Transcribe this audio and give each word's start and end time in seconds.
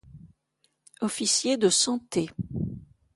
Officier 1.01 1.57
de 1.57 1.69
Santé. 1.69 2.31